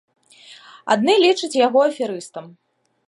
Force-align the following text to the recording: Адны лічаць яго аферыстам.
Адны 0.95 1.13
лічаць 1.25 1.59
яго 1.67 1.79
аферыстам. 1.91 2.45